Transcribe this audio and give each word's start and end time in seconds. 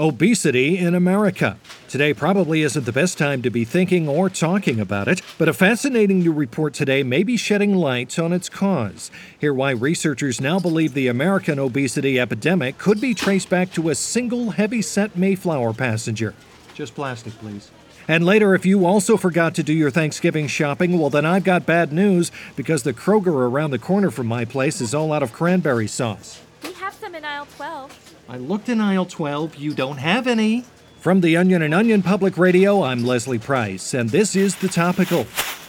Obesity 0.00 0.78
in 0.78 0.94
America. 0.94 1.58
Today 1.86 2.14
probably 2.14 2.62
isn't 2.62 2.86
the 2.86 2.90
best 2.90 3.18
time 3.18 3.42
to 3.42 3.50
be 3.50 3.66
thinking 3.66 4.08
or 4.08 4.30
talking 4.30 4.80
about 4.80 5.08
it, 5.08 5.20
but 5.36 5.46
a 5.46 5.52
fascinating 5.52 6.20
new 6.20 6.32
report 6.32 6.72
today 6.72 7.02
may 7.02 7.22
be 7.22 7.36
shedding 7.36 7.74
light 7.74 8.18
on 8.18 8.32
its 8.32 8.48
cause. 8.48 9.10
Hear 9.38 9.52
why 9.52 9.72
researchers 9.72 10.40
now 10.40 10.58
believe 10.58 10.94
the 10.94 11.08
American 11.08 11.58
obesity 11.58 12.18
epidemic 12.18 12.78
could 12.78 12.98
be 12.98 13.12
traced 13.12 13.50
back 13.50 13.72
to 13.72 13.90
a 13.90 13.94
single 13.94 14.52
heavy-set 14.52 15.18
Mayflower 15.18 15.74
passenger. 15.74 16.34
Just 16.72 16.94
plastic, 16.94 17.34
please. 17.34 17.70
And 18.08 18.24
later, 18.24 18.54
if 18.54 18.64
you 18.64 18.86
also 18.86 19.18
forgot 19.18 19.54
to 19.56 19.62
do 19.62 19.74
your 19.74 19.90
Thanksgiving 19.90 20.46
shopping, 20.46 20.98
well, 20.98 21.10
then 21.10 21.26
I've 21.26 21.44
got 21.44 21.66
bad 21.66 21.92
news 21.92 22.32
because 22.56 22.84
the 22.84 22.94
Kroger 22.94 23.46
around 23.46 23.70
the 23.70 23.78
corner 23.78 24.10
from 24.10 24.28
my 24.28 24.46
place 24.46 24.80
is 24.80 24.94
all 24.94 25.12
out 25.12 25.22
of 25.22 25.34
cranberry 25.34 25.86
sauce. 25.86 26.40
We 26.62 26.72
have 26.72 26.94
some 26.94 27.14
in 27.14 27.22
aisle 27.22 27.46
12. 27.56 28.09
I 28.30 28.36
looked 28.36 28.68
in 28.68 28.80
aisle 28.80 29.06
12. 29.06 29.56
You 29.56 29.74
don't 29.74 29.96
have 29.96 30.28
any. 30.28 30.64
From 31.00 31.20
the 31.20 31.36
Onion 31.36 31.62
and 31.62 31.74
Onion 31.74 32.00
Public 32.00 32.38
Radio, 32.38 32.84
I'm 32.84 33.02
Leslie 33.02 33.40
Price, 33.40 33.92
and 33.92 34.08
this 34.08 34.36
is 34.36 34.54
The 34.54 34.68
Topical. 34.68 35.26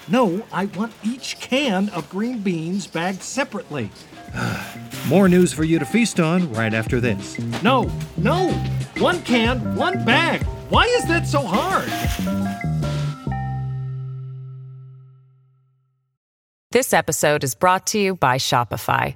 No, 0.08 0.46
I 0.54 0.66
want 0.66 0.94
each 1.04 1.40
can 1.40 1.90
of 1.90 2.08
green 2.08 2.38
beans 2.38 2.86
bagged 2.86 3.24
separately. 3.24 3.90
More 5.08 5.28
news 5.28 5.52
for 5.52 5.64
you 5.64 5.80
to 5.80 5.86
feast 5.86 6.20
on 6.20 6.54
right 6.54 6.72
after 6.72 7.00
this. 7.02 7.40
No, 7.64 7.92
no! 8.16 8.52
One 9.00 9.24
can, 9.24 9.76
one 9.76 10.06
bag! 10.06 10.44
Why 10.70 10.86
is 10.86 11.08
that 11.08 11.28
so 11.28 11.42
hard? 11.42 11.90
This 16.70 16.94
episode 16.94 17.44
is 17.44 17.56
brought 17.56 17.88
to 17.88 18.00
you 18.00 18.14
by 18.14 18.38
Shopify. 18.38 19.16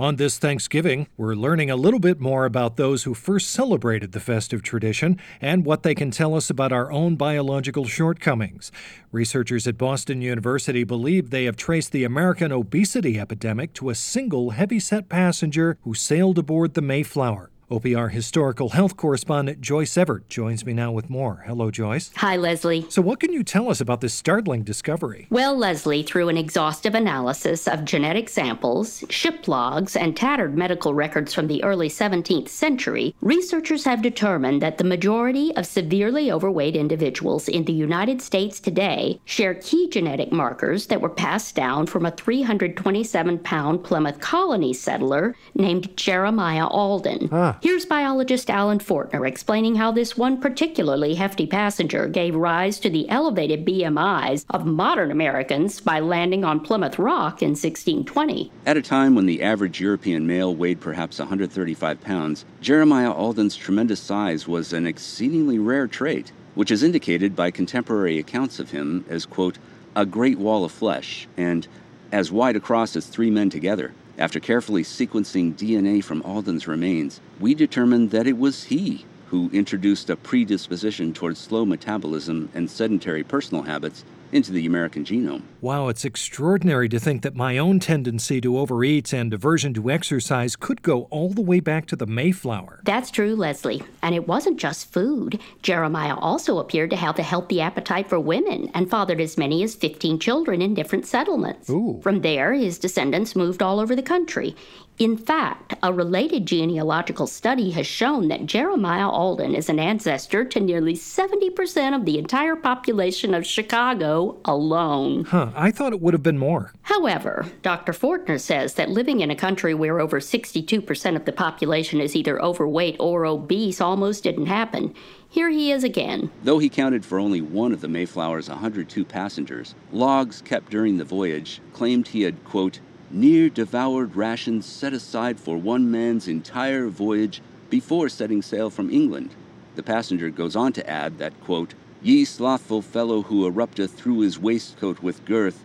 On 0.00 0.16
this 0.16 0.38
Thanksgiving, 0.38 1.08
we're 1.18 1.34
learning 1.34 1.70
a 1.70 1.76
little 1.76 2.00
bit 2.00 2.20
more 2.20 2.46
about 2.46 2.78
those 2.78 3.02
who 3.02 3.12
first 3.12 3.50
celebrated 3.50 4.12
the 4.12 4.18
festive 4.18 4.62
tradition 4.62 5.20
and 5.42 5.62
what 5.66 5.82
they 5.82 5.94
can 5.94 6.10
tell 6.10 6.34
us 6.34 6.48
about 6.48 6.72
our 6.72 6.90
own 6.90 7.16
biological 7.16 7.84
shortcomings. 7.84 8.72
Researchers 9.12 9.66
at 9.66 9.76
Boston 9.76 10.22
University 10.22 10.84
believe 10.84 11.28
they 11.28 11.44
have 11.44 11.58
traced 11.58 11.92
the 11.92 12.04
American 12.04 12.50
obesity 12.50 13.20
epidemic 13.20 13.74
to 13.74 13.90
a 13.90 13.94
single 13.94 14.52
heavyset 14.52 15.10
passenger 15.10 15.76
who 15.82 15.92
sailed 15.92 16.38
aboard 16.38 16.72
the 16.72 16.80
Mayflower. 16.80 17.50
OPR 17.70 18.10
historical 18.10 18.70
health 18.70 18.96
correspondent 18.96 19.60
Joyce 19.60 19.96
Everett 19.96 20.28
joins 20.28 20.66
me 20.66 20.72
now 20.72 20.90
with 20.90 21.08
more. 21.08 21.44
Hello, 21.46 21.70
Joyce. 21.70 22.10
Hi, 22.16 22.36
Leslie. 22.36 22.84
So, 22.88 23.00
what 23.00 23.20
can 23.20 23.32
you 23.32 23.44
tell 23.44 23.70
us 23.70 23.80
about 23.80 24.00
this 24.00 24.12
startling 24.12 24.64
discovery? 24.64 25.28
Well, 25.30 25.56
Leslie, 25.56 26.02
through 26.02 26.30
an 26.30 26.36
exhaustive 26.36 26.96
analysis 26.96 27.68
of 27.68 27.84
genetic 27.84 28.28
samples, 28.28 29.04
ship 29.08 29.46
logs, 29.46 29.94
and 29.94 30.16
tattered 30.16 30.58
medical 30.58 30.94
records 30.94 31.32
from 31.32 31.46
the 31.46 31.62
early 31.62 31.88
17th 31.88 32.48
century, 32.48 33.14
researchers 33.20 33.84
have 33.84 34.02
determined 34.02 34.60
that 34.62 34.78
the 34.78 34.84
majority 34.84 35.54
of 35.54 35.64
severely 35.64 36.32
overweight 36.32 36.74
individuals 36.74 37.46
in 37.46 37.66
the 37.66 37.72
United 37.72 38.20
States 38.20 38.58
today 38.58 39.20
share 39.24 39.54
key 39.54 39.88
genetic 39.88 40.32
markers 40.32 40.88
that 40.88 41.00
were 41.00 41.08
passed 41.08 41.54
down 41.54 41.86
from 41.86 42.04
a 42.04 42.10
327 42.10 43.38
pound 43.38 43.84
Plymouth 43.84 44.18
colony 44.18 44.72
settler 44.72 45.36
named 45.54 45.96
Jeremiah 45.96 46.66
Alden. 46.66 47.28
Ah. 47.30 47.58
Here's 47.62 47.84
biologist 47.84 48.48
Alan 48.48 48.78
Fortner 48.78 49.28
explaining 49.28 49.74
how 49.74 49.92
this 49.92 50.16
one 50.16 50.40
particularly 50.40 51.14
hefty 51.14 51.46
passenger 51.46 52.08
gave 52.08 52.34
rise 52.34 52.80
to 52.80 52.88
the 52.88 53.06
elevated 53.10 53.66
BMIs 53.66 54.46
of 54.48 54.64
modern 54.64 55.10
Americans 55.10 55.78
by 55.78 56.00
landing 56.00 56.42
on 56.42 56.60
Plymouth 56.60 56.98
Rock 56.98 57.42
in 57.42 57.50
1620. 57.50 58.50
At 58.64 58.78
a 58.78 58.82
time 58.82 59.14
when 59.14 59.26
the 59.26 59.42
average 59.42 59.78
European 59.78 60.26
male 60.26 60.54
weighed 60.54 60.80
perhaps 60.80 61.18
135 61.18 62.00
pounds, 62.00 62.46
Jeremiah 62.62 63.12
Alden's 63.12 63.56
tremendous 63.56 64.00
size 64.00 64.48
was 64.48 64.72
an 64.72 64.86
exceedingly 64.86 65.58
rare 65.58 65.86
trait, 65.86 66.32
which 66.54 66.70
is 66.70 66.82
indicated 66.82 67.36
by 67.36 67.50
contemporary 67.50 68.18
accounts 68.18 68.58
of 68.58 68.70
him 68.70 69.04
as, 69.06 69.26
quote, 69.26 69.58
a 69.94 70.06
great 70.06 70.38
wall 70.38 70.64
of 70.64 70.72
flesh 70.72 71.28
and 71.36 71.68
as 72.10 72.32
wide 72.32 72.56
across 72.56 72.96
as 72.96 73.06
three 73.06 73.30
men 73.30 73.50
together. 73.50 73.92
After 74.20 74.38
carefully 74.38 74.82
sequencing 74.82 75.54
DNA 75.54 76.04
from 76.04 76.20
Alden's 76.26 76.68
remains, 76.68 77.22
we 77.40 77.54
determined 77.54 78.10
that 78.10 78.26
it 78.26 78.36
was 78.36 78.64
he 78.64 79.06
who 79.28 79.48
introduced 79.50 80.10
a 80.10 80.16
predisposition 80.16 81.14
towards 81.14 81.40
slow 81.40 81.64
metabolism 81.64 82.50
and 82.52 82.70
sedentary 82.70 83.24
personal 83.24 83.62
habits 83.62 84.04
into 84.30 84.52
the 84.52 84.66
American 84.66 85.06
genome. 85.06 85.44
Wow, 85.62 85.88
it's 85.88 86.06
extraordinary 86.06 86.88
to 86.88 86.98
think 86.98 87.20
that 87.20 87.36
my 87.36 87.58
own 87.58 87.80
tendency 87.80 88.40
to 88.40 88.58
overeat 88.58 89.12
and 89.12 89.34
aversion 89.34 89.74
to 89.74 89.90
exercise 89.90 90.56
could 90.56 90.80
go 90.80 91.02
all 91.10 91.28
the 91.30 91.42
way 91.42 91.60
back 91.60 91.84
to 91.86 91.96
the 91.96 92.06
Mayflower. 92.06 92.80
That's 92.84 93.10
true, 93.10 93.36
Leslie. 93.36 93.82
And 94.02 94.14
it 94.14 94.26
wasn't 94.26 94.58
just 94.58 94.90
food. 94.90 95.38
Jeremiah 95.60 96.16
also 96.16 96.58
appeared 96.58 96.88
to 96.90 96.96
have 96.96 97.18
a 97.18 97.22
healthy 97.22 97.60
appetite 97.60 98.08
for 98.08 98.18
women 98.18 98.70
and 98.72 98.88
fathered 98.88 99.20
as 99.20 99.36
many 99.36 99.62
as 99.62 99.74
15 99.74 100.18
children 100.18 100.62
in 100.62 100.72
different 100.72 101.04
settlements. 101.04 101.68
Ooh. 101.68 102.00
From 102.02 102.22
there, 102.22 102.54
his 102.54 102.78
descendants 102.78 103.36
moved 103.36 103.62
all 103.62 103.80
over 103.80 103.94
the 103.94 104.02
country. 104.02 104.56
In 105.00 105.16
fact, 105.16 105.74
a 105.82 105.94
related 105.94 106.44
genealogical 106.44 107.26
study 107.26 107.70
has 107.70 107.86
shown 107.86 108.28
that 108.28 108.44
Jeremiah 108.44 109.08
Alden 109.08 109.54
is 109.54 109.70
an 109.70 109.78
ancestor 109.78 110.44
to 110.44 110.60
nearly 110.60 110.92
70% 110.92 111.96
of 111.96 112.04
the 112.04 112.18
entire 112.18 112.54
population 112.54 113.32
of 113.32 113.46
Chicago 113.46 114.36
alone. 114.44 115.24
Huh, 115.24 115.49
I 115.54 115.70
thought 115.70 115.92
it 115.92 116.00
would 116.00 116.14
have 116.14 116.22
been 116.22 116.38
more. 116.38 116.72
However, 116.82 117.46
Dr. 117.62 117.92
Fortner 117.92 118.40
says 118.40 118.74
that 118.74 118.90
living 118.90 119.20
in 119.20 119.30
a 119.30 119.36
country 119.36 119.74
where 119.74 120.00
over 120.00 120.20
62% 120.20 121.16
of 121.16 121.24
the 121.24 121.32
population 121.32 122.00
is 122.00 122.14
either 122.16 122.40
overweight 122.42 122.96
or 122.98 123.26
obese 123.26 123.80
almost 123.80 124.24
didn't 124.24 124.46
happen. 124.46 124.94
Here 125.28 125.50
he 125.50 125.70
is 125.70 125.84
again. 125.84 126.30
Though 126.42 126.58
he 126.58 126.68
counted 126.68 127.04
for 127.04 127.18
only 127.18 127.40
one 127.40 127.72
of 127.72 127.80
the 127.80 127.88
Mayflower's 127.88 128.48
102 128.48 129.04
passengers, 129.04 129.74
logs 129.92 130.42
kept 130.42 130.70
during 130.70 130.96
the 130.96 131.04
voyage 131.04 131.60
claimed 131.72 132.08
he 132.08 132.22
had, 132.22 132.44
quote, 132.44 132.80
near 133.10 133.48
devoured 133.48 134.16
rations 134.16 134.66
set 134.66 134.92
aside 134.92 135.38
for 135.38 135.56
one 135.56 135.90
man's 135.90 136.28
entire 136.28 136.88
voyage 136.88 137.40
before 137.68 138.08
setting 138.08 138.42
sail 138.42 138.70
from 138.70 138.90
England. 138.90 139.34
The 139.76 139.82
passenger 139.82 140.30
goes 140.30 140.56
on 140.56 140.72
to 140.74 140.90
add 140.90 141.18
that, 141.18 141.40
quote, 141.42 141.74
Ye 142.02 142.24
slothful 142.24 142.80
fellow 142.80 143.20
who 143.20 143.44
erupteth 143.44 143.92
through 143.92 144.20
his 144.20 144.38
waistcoat 144.38 145.02
with 145.02 145.24
girth, 145.26 145.62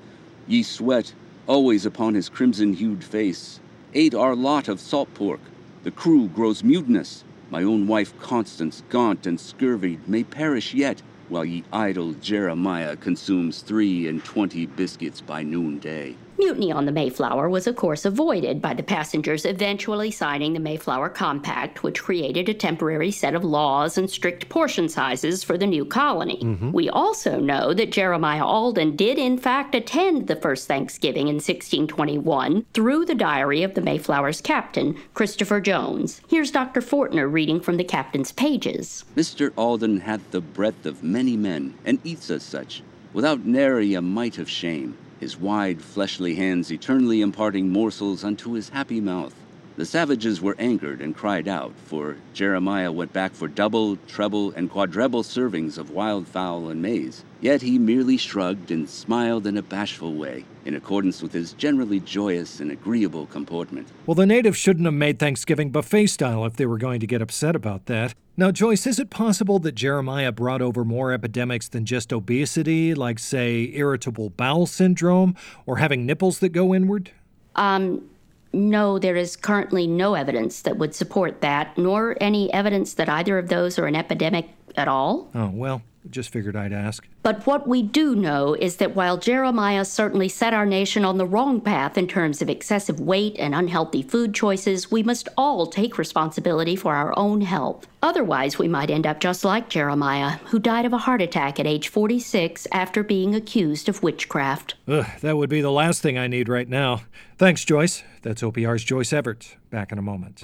ye 0.47 0.63
sweat 0.63 1.13
always 1.47 1.85
upon 1.85 2.13
his 2.13 2.28
crimson 2.28 2.73
hued 2.73 3.03
face, 3.03 3.62
ate 3.94 4.13
our 4.13 4.35
lot 4.35 4.68
of 4.68 4.81
salt 4.81 5.13
pork. 5.13 5.40
The 5.84 5.91
crew 5.91 6.28
grows 6.28 6.62
mutinous. 6.62 7.23
My 7.50 7.63
own 7.63 7.88
wife 7.88 8.18
Constance, 8.19 8.84
gaunt 8.90 9.25
and 9.25 9.40
scurvied, 9.40 10.09
may 10.09 10.23
perish 10.25 10.73
yet, 10.73 11.01
while 11.29 11.46
ye 11.46 11.63
idle 11.72 12.13
Jeremiah 12.13 12.97
consumes 12.97 13.62
three 13.62 14.07
and 14.07 14.22
twenty 14.23 14.66
biscuits 14.66 15.22
by 15.22 15.44
noonday. 15.44 16.16
Mutiny 16.38 16.72
on 16.72 16.85
the 16.85 16.91
Mayflower 16.91 17.50
was, 17.50 17.66
of 17.66 17.75
course, 17.78 18.03
avoided 18.03 18.62
by 18.62 18.73
the 18.73 18.84
passengers 18.84 19.46
eventually 19.46 20.12
signing 20.12 20.53
the 20.53 20.59
Mayflower 20.59 21.09
Compact, 21.09 21.81
which 21.81 22.03
created 22.03 22.50
a 22.50 22.53
temporary 22.53 23.12
set 23.12 23.35
of 23.35 23.44
laws 23.44 23.97
and 23.97 24.09
strict 24.09 24.50
portion 24.50 24.90
sizes 24.90 25.44
for 25.44 25.57
the 25.57 25.66
new 25.66 25.85
colony. 25.85 26.41
Mm-hmm. 26.43 26.72
We 26.72 26.90
also 26.90 27.40
know 27.40 27.73
that 27.73 27.91
Jeremiah 27.91 28.43
Alden 28.43 28.96
did, 28.97 29.17
in 29.17 29.37
fact, 29.37 29.76
attend 29.76 30.28
the 30.28 30.35
first 30.35 30.67
Thanksgiving 30.67 31.28
in 31.28 31.35
1621 31.35 32.66
through 32.73 33.05
the 33.05 33.16
diary 33.16 33.64
of 33.64 33.73
the 33.73 33.82
Mayflower's 33.82 34.41
captain, 34.41 34.99
Christopher 35.14 35.61
Jones. 35.61 36.22
Here's 36.28 36.52
Dr. 36.52 36.82
Fortner 36.82 37.32
reading 37.32 37.61
from 37.61 37.78
the 37.78 37.84
captain's 37.84 38.34
pages. 38.34 39.05
Mr. 39.16 39.53
Alden 39.55 40.02
hath 40.02 40.32
the 40.32 40.41
breadth 40.41 40.85
of 40.85 41.03
many 41.03 41.37
men, 41.37 41.76
and 41.85 41.99
eats 42.03 42.29
as 42.29 42.43
such, 42.43 42.84
without 43.14 43.46
nary 43.46 43.93
a 43.93 44.02
mite 44.02 44.37
of 44.37 44.49
shame, 44.49 44.97
his 45.20 45.38
wide 45.38 45.82
fleshly 45.82 46.35
hands 46.35 46.72
eternally 46.72 47.22
imparting 47.22 47.70
morsels 47.70 48.23
unto 48.23 48.52
his 48.52 48.70
happy 48.70 49.00
mouth. 49.00 49.34
The 49.78 49.85
savages 49.85 50.41
were 50.41 50.56
angered 50.58 51.02
and 51.02 51.16
cried 51.16 51.50
out, 51.50 51.73
for 51.85 52.16
Jeremiah 52.34 52.91
went 52.91 53.12
back 53.12 53.34
for 53.34 53.50
double, 53.50 53.97
treble, 54.08 54.52
and 54.52 54.70
quadruple 54.70 55.23
servings 55.23 55.78
of 55.78 55.91
wild 55.91 56.28
fowl 56.28 56.70
and 56.70 56.82
maize. 56.82 57.26
Yet 57.41 57.62
he 57.62 57.78
merely 57.78 58.16
shrugged 58.16 58.72
and 58.72 58.90
smiled 58.90 59.46
in 59.46 59.58
a 59.58 59.62
bashful 59.62 60.14
way, 60.14 60.46
in 60.66 60.76
accordance 60.76 61.22
with 61.22 61.32
his 61.32 61.53
generally 61.53 62.00
joyous 62.00 62.59
and 62.59 62.72
agreeable 62.72 63.28
comportment. 63.28 63.88
Well, 64.06 64.16
the 64.16 64.26
natives 64.26 64.58
shouldn't 64.58 64.85
have 64.85 64.94
made 64.94 65.20
Thanksgiving 65.20 65.72
buffet 65.72 66.08
style 66.08 66.46
if 66.46 66.56
they 66.56 66.66
were 66.66 66.78
going 66.78 67.00
to 67.00 67.08
get 67.08 67.22
upset 67.22 67.56
about 67.56 67.85
that. 67.85 68.16
Now, 68.38 68.52
Joyce, 68.52 68.85
is 68.85 69.00
it 69.00 69.09
possible 69.09 69.59
that 69.59 69.76
Jeremiah 69.76 70.32
brought 70.32 70.62
over 70.62 70.84
more 70.84 71.14
epidemics 71.14 71.70
than 71.70 71.85
just 71.85 72.12
obesity, 72.12 72.94
like, 72.94 73.20
say, 73.20 73.72
irritable 73.73 74.32
bowel 74.32 74.66
syndrome 74.66 75.35
or 75.66 75.78
having 75.78 76.06
nipples 76.06 76.40
that 76.40 76.50
go 76.50 76.76
inward? 76.76 77.11
Um, 77.56 78.09
no, 78.52 79.00
there 79.00 79.16
is 79.16 79.35
currently 79.35 79.88
no 79.88 80.16
evidence 80.16 80.61
that 80.64 80.78
would 80.78 80.94
support 80.94 81.41
that, 81.41 81.78
nor 81.78 82.18
any 82.20 82.52
evidence 82.52 82.96
that 82.96 83.08
either 83.08 83.38
of 83.38 83.47
those 83.47 83.79
are 83.79 83.85
an 83.85 83.96
epidemic 83.96 84.50
at 84.76 84.88
all. 84.88 85.29
Oh, 85.34 85.50
well, 85.53 85.82
just 86.09 86.29
figured 86.29 86.55
I'd 86.55 86.73
ask. 86.73 87.07
But 87.23 87.46
what 87.46 87.67
we 87.67 87.81
do 87.81 88.16
know 88.16 88.53
is 88.53 88.78
that 88.78 88.96
while 88.96 89.17
Jeremiah 89.17 89.85
certainly 89.85 90.29
set 90.29 90.53
our 90.53 90.66
nation 90.66 91.03
on 91.03 91.17
the 91.17 91.25
wrong 91.25 91.61
path 91.61 91.97
in 91.97 92.07
terms 92.07 92.41
of 92.41 92.49
excessive 92.49 92.99
weight 92.99 93.35
and 93.37 93.55
unhealthy 93.55 94.02
food 94.02 94.34
choices, 94.34 94.91
we 94.91 95.03
must 95.03 95.28
all 95.37 95.67
take 95.67 95.97
responsibility 95.97 96.75
for 96.75 96.96
our 96.96 97.17
own 97.17 97.41
health. 97.41 97.87
Otherwise, 98.03 98.59
we 98.59 98.67
might 98.67 98.91
end 98.91 99.07
up 99.07 99.19
just 99.19 99.43
like 99.43 99.69
Jeremiah, 99.69 100.37
who 100.46 100.59
died 100.59 100.85
of 100.85 100.93
a 100.93 100.99
heart 100.99 101.22
attack 101.22 101.59
at 101.59 101.66
age 101.66 101.87
46 101.87 102.67
after 102.72 103.03
being 103.03 103.34
accused 103.34 103.90
of 103.90 104.03
witchcraft. 104.03 104.75
Ugh, 104.87 105.08
that 105.22 105.37
would 105.37 105.49
be 105.49 105.61
the 105.61 105.72
last 105.72 106.01
thing 106.01 106.17
I 106.17 106.28
need 106.28 106.47
right 106.47 106.69
now. 106.69 107.01
Thanks, 107.37 107.66
Joyce. 107.66 108.03
That's 108.22 108.43
OPR's 108.43 108.84
Joyce 108.84 109.11
Everett. 109.11 109.55
Back 109.72 109.91
in 109.91 109.97
a 109.97 110.03
moment. 110.03 110.43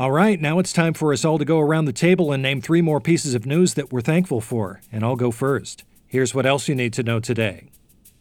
All 0.00 0.12
right, 0.12 0.40
now 0.40 0.58
it's 0.58 0.72
time 0.72 0.94
for 0.94 1.12
us 1.12 1.26
all 1.26 1.36
to 1.36 1.44
go 1.44 1.60
around 1.60 1.84
the 1.84 1.92
table 1.92 2.32
and 2.32 2.42
name 2.42 2.62
three 2.62 2.80
more 2.80 3.02
pieces 3.02 3.34
of 3.34 3.44
news 3.44 3.74
that 3.74 3.92
we're 3.92 4.00
thankful 4.00 4.40
for. 4.40 4.80
And 4.90 5.04
I'll 5.04 5.14
go 5.14 5.30
first. 5.30 5.84
Here's 6.06 6.34
what 6.34 6.46
else 6.46 6.68
you 6.68 6.74
need 6.74 6.94
to 6.94 7.02
know 7.02 7.20
today. 7.20 7.68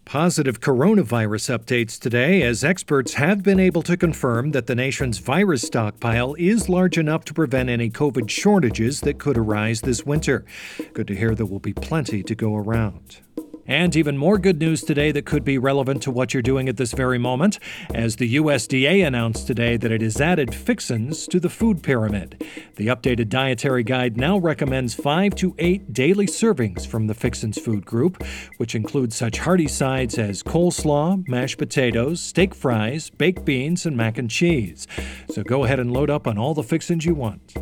Positive 0.04 0.60
coronavirus 0.60 1.58
updates 1.58 1.98
today, 1.98 2.42
as 2.42 2.66
experts 2.66 3.14
have 3.14 3.44
been 3.44 3.62
able 3.62 3.82
to 3.84 3.96
confirm 3.96 4.52
that 4.52 4.68
the 4.68 4.76
nation's 4.76 5.20
virus 5.20 5.62
stockpile 5.62 6.36
is 6.38 6.68
large 6.68 6.98
enough 6.98 7.24
to 7.24 7.34
prevent 7.34 7.70
any 7.70 7.90
COVID 7.90 8.30
shortages 8.30 9.00
that 9.00 9.18
could 9.18 9.38
arise 9.38 9.80
this 9.80 10.06
winter. 10.06 10.44
Good 10.92 11.08
to 11.08 11.16
hear 11.16 11.34
there 11.34 11.46
will 11.46 11.60
be 11.60 11.72
plenty 11.72 12.24
to 12.24 12.36
go 12.36 12.58
around. 12.58 13.20
And 13.70 13.96
even 13.96 14.18
more 14.18 14.40
good 14.40 14.60
news 14.60 14.82
today 14.82 15.12
that 15.12 15.28
could 15.28 15.44
be 15.44 15.60
relevant 15.60 16.02
to 16.02 16.12
what 16.12 16.34
you're 16.34 16.42
doing 16.42 16.68
at 16.68 16.78
this 16.78 16.92
very 16.92 17.20
moment, 17.20 17.60
as 17.94 18.16
the 18.16 18.36
USDA 18.36 19.06
announced 19.06 19.46
today 19.46 19.78
that 19.78 19.92
it 19.92 20.02
has 20.02 20.20
added 20.20 20.56
fixins 20.56 21.28
to 21.28 21.40
the 21.40 21.52
food 21.52 21.84
pyramid. 21.84 22.44
The 22.78 22.88
updated 22.88 23.30
dietary 23.30 23.84
guide 23.84 24.18
now 24.18 24.40
recommends 24.40 24.96
five 24.96 25.36
to 25.36 25.54
eight 25.60 25.94
daily 25.94 26.26
servings 26.26 26.88
from 26.88 27.06
the 27.06 27.14
fixins 27.14 27.60
food 27.60 27.86
group, 27.86 28.24
which 28.58 28.74
includes 28.74 29.16
such 29.16 29.38
hearty 29.38 29.68
sides 29.68 30.18
as 30.18 30.42
coleslaw, 30.42 31.28
mashed 31.28 31.60
potatoes, 31.60 32.20
steak 32.20 32.56
fries, 32.56 33.12
baked 33.12 33.46
beans, 33.46 33.86
and 33.86 33.96
mac 33.96 34.18
and 34.18 34.32
cheese. 34.32 34.88
So 35.30 35.44
go 35.44 35.64
ahead 35.64 35.80
and 35.80 35.94
load 35.94 36.10
up 36.10 36.26
on 36.26 36.40
all 36.40 36.56
the 36.56 36.64
fixins 36.64 37.06
you 37.06 37.14
want. 37.14 37.54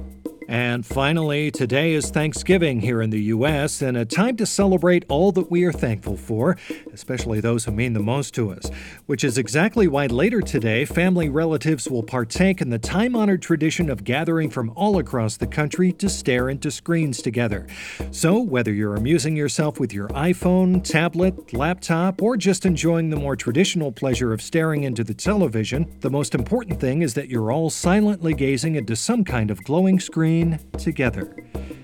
And 0.49 0.85
finally, 0.85 1.51
today 1.51 1.91
is 1.91 2.09
Thanksgiving 2.09 2.79
here 2.79 3.01
in 3.01 3.09
the 3.09 3.23
U.S., 3.23 3.81
and 3.81 3.97
a 3.97 4.05
time 4.05 4.38
to 4.38 4.45
celebrate 4.45 5.03
all 5.09 5.33
that 5.33 5.51
we 5.51 5.65
are 5.65 5.73
thankful 5.73 6.15
for, 6.15 6.55
especially 6.94 7.41
those 7.41 7.65
who 7.65 7.71
mean 7.71 7.91
the 7.91 7.99
most 7.99 8.33
to 8.35 8.51
us, 8.51 8.71
which 9.07 9.25
is 9.25 9.38
exactly 9.38 9.89
why 9.89 10.05
later 10.05 10.39
today, 10.39 10.85
family 10.85 11.27
relatives 11.27 11.89
will 11.89 12.01
partake 12.01 12.61
in 12.61 12.69
the 12.69 12.79
time 12.79 13.13
honored 13.13 13.41
tradition 13.41 13.89
of 13.89 14.05
gathering 14.05 14.49
from 14.49 14.71
all 14.73 14.99
across 14.99 15.35
the 15.35 15.47
country 15.47 15.91
to 15.91 16.07
stare 16.07 16.49
into 16.49 16.71
screens 16.71 17.21
together. 17.21 17.67
So, 18.11 18.39
whether 18.39 18.71
you're 18.71 18.95
amusing 18.95 19.35
yourself 19.35 19.81
with 19.81 19.94
your 19.94 20.07
iPhone, 20.09 20.81
tablet, 20.81 21.53
laptop, 21.53 22.21
or 22.21 22.38
just 22.38 22.65
enjoying 22.65 23.09
the 23.09 23.17
more 23.17 23.35
traditional 23.35 23.91
pleasure 23.91 24.31
of 24.31 24.41
staring 24.41 24.83
into 24.83 25.03
the 25.03 25.13
television, 25.13 25.94
the 25.99 26.09
most 26.09 26.33
important 26.33 26.79
thing 26.79 27.01
is 27.01 27.15
that 27.15 27.27
you're 27.27 27.51
all 27.51 27.69
silently 27.69 28.33
gazing 28.33 28.75
into 28.75 28.95
some 28.95 29.25
kind 29.25 29.51
of 29.51 29.61
glowing 29.65 29.99
screen 29.99 30.37
together. 30.78 31.36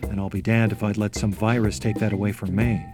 And 0.04 0.20
I'll 0.20 0.30
be 0.30 0.42
damned 0.42 0.72
if 0.72 0.84
I'd 0.84 0.98
let 0.98 1.16
some 1.16 1.32
virus 1.32 1.80
take 1.80 1.98
that 1.98 2.14
away 2.14 2.32
from 2.32 2.56
me. 2.56 2.86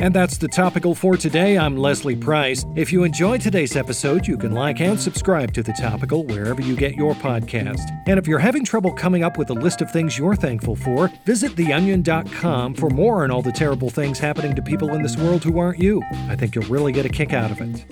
And 0.00 0.12
that's 0.12 0.38
the 0.38 0.48
topical 0.48 0.94
for 0.94 1.16
today. 1.16 1.56
I'm 1.56 1.76
Leslie 1.76 2.16
Price. 2.16 2.66
If 2.74 2.92
you 2.92 3.04
enjoyed 3.04 3.40
today's 3.40 3.76
episode, 3.76 4.26
you 4.26 4.36
can 4.36 4.52
like 4.52 4.80
and 4.80 5.00
subscribe 5.00 5.54
to 5.54 5.62
The 5.62 5.72
Topical 5.72 6.24
wherever 6.26 6.60
you 6.60 6.74
get 6.74 6.94
your 6.94 7.14
podcast. 7.14 7.80
And 8.06 8.18
if 8.18 8.26
you're 8.26 8.40
having 8.40 8.64
trouble 8.64 8.92
coming 8.92 9.22
up 9.22 9.38
with 9.38 9.50
a 9.50 9.54
list 9.54 9.82
of 9.82 9.90
things 9.90 10.18
you're 10.18 10.34
thankful 10.34 10.74
for, 10.74 11.10
visit 11.24 11.52
theonion.com 11.52 12.74
for 12.74 12.90
more 12.90 13.22
on 13.22 13.30
all 13.30 13.40
the 13.40 13.52
terrible 13.52 13.88
things 13.88 14.18
happening 14.18 14.54
to 14.56 14.62
people 14.62 14.92
in 14.94 15.02
this 15.02 15.16
world 15.16 15.44
who 15.44 15.58
aren't 15.58 15.78
you. 15.78 16.02
I 16.28 16.34
think 16.34 16.54
you'll 16.54 16.66
really 16.66 16.92
get 16.92 17.06
a 17.06 17.08
kick 17.08 17.32
out 17.32 17.52
of 17.52 17.60
it. 17.60 17.86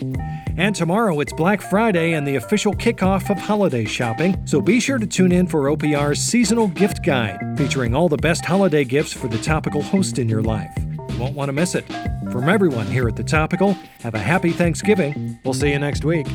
And 0.56 0.74
tomorrow 0.74 1.20
it's 1.20 1.32
Black 1.32 1.62
Friday 1.62 2.12
and 2.12 2.26
the 2.26 2.36
official 2.36 2.74
kickoff 2.74 3.30
of 3.30 3.38
holiday 3.38 3.84
shopping, 3.84 4.44
so 4.44 4.60
be 4.60 4.80
sure 4.80 4.98
to 4.98 5.06
tune 5.06 5.32
in 5.32 5.46
for 5.46 5.70
OPR's 5.70 6.20
seasonal 6.20 6.68
gift 6.68 7.04
guide, 7.04 7.38
featuring 7.56 7.94
all 7.94 8.08
the 8.08 8.16
best 8.16 8.44
holiday 8.44 8.84
gifts 8.84 9.12
for 9.12 9.28
the 9.28 9.38
topical 9.38 9.82
host 9.82 10.18
in 10.18 10.28
your 10.28 10.42
life. 10.42 10.76
Won't 11.22 11.36
want 11.36 11.50
to 11.50 11.52
miss 11.52 11.76
it. 11.76 11.84
From 12.32 12.48
everyone 12.48 12.88
here 12.88 13.06
at 13.06 13.14
The 13.14 13.22
Topical, 13.22 13.74
have 14.00 14.16
a 14.16 14.18
happy 14.18 14.50
Thanksgiving. 14.50 15.38
We'll 15.44 15.54
see 15.54 15.70
you 15.70 15.78
next 15.78 16.04
week. 16.04 16.26